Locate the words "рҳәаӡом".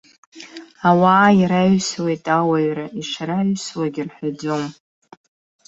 4.07-4.63